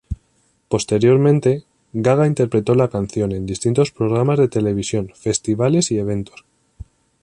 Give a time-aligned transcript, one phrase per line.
[0.67, 1.63] Posteriormente,
[1.93, 6.43] Gaga interpretó la canción en distintos programas de televisión, festivales y eventos.